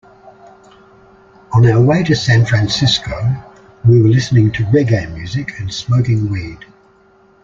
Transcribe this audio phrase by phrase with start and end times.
[1.53, 3.13] On our way to San Francisco,
[3.87, 6.65] we were listening to reggae music and smoking weed.